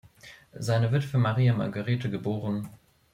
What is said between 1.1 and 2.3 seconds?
Maria Margarete geb.